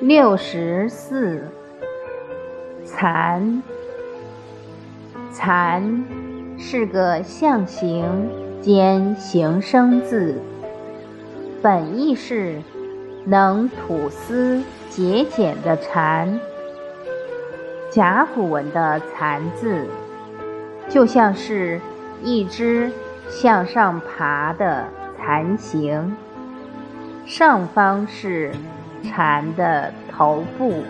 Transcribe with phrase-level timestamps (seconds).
[0.00, 1.40] 六十四，
[2.84, 3.62] 蚕。
[5.32, 6.04] 蚕
[6.58, 8.30] 是个象形
[8.60, 10.34] 兼形声字，
[11.62, 12.60] 本意是
[13.24, 16.38] 能吐丝结茧的蚕。
[17.90, 19.86] 甲骨文的“蚕”字，
[20.90, 21.80] 就像是
[22.22, 22.92] 一只
[23.30, 24.84] 向上爬的
[25.16, 26.14] 蚕形，
[27.24, 28.52] 上方是。
[29.02, 30.82] 蝉的头部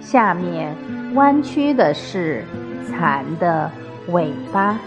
[0.00, 0.74] 下面
[1.14, 2.44] 弯曲的是
[2.88, 3.70] 蚕的
[4.08, 4.78] 尾巴，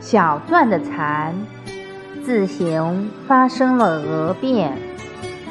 [0.00, 1.34] 小篆的“蚕”
[2.24, 4.76] 字形发生了讹变，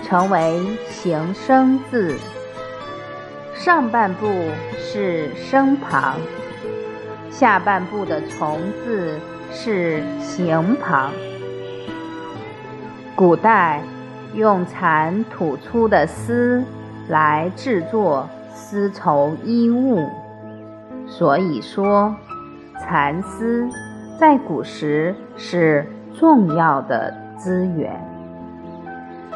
[0.03, 2.17] 成为形声字。
[3.53, 4.27] 上半部
[4.79, 6.15] 是声旁，
[7.29, 9.19] 下半部的虫字
[9.51, 11.11] 是形旁。
[13.15, 13.81] 古代。
[14.33, 16.63] 用蚕吐出的丝
[17.09, 20.07] 来制作丝绸衣物，
[21.05, 22.15] 所以说
[22.79, 23.67] 蚕丝
[24.17, 25.85] 在古时是
[26.17, 27.99] 重要的资源。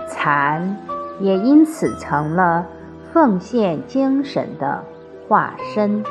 [0.07, 0.77] 蚕
[1.19, 2.66] 也因此成了
[3.11, 4.81] 奉献精神的
[5.27, 6.03] 化身。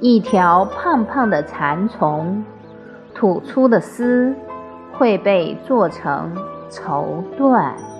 [0.00, 2.44] 一条胖胖的蚕虫
[3.14, 4.34] 吐出的丝。
[4.92, 6.34] 会被做成
[6.70, 7.97] 绸缎。